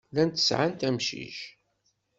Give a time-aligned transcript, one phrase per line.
[0.13, 1.37] Llant sɛant amcic.